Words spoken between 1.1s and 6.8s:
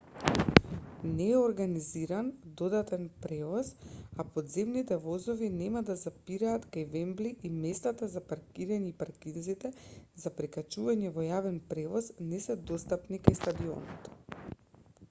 не е организиран додатен превоз а подземните возови нема да запираат